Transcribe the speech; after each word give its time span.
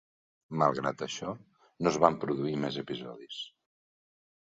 Malgrat 0.61 1.03
això, 1.07 1.35
no 1.83 1.93
es 1.93 2.01
van 2.07 2.19
produir 2.25 2.57
més 2.65 2.83
episodis. 2.87 3.43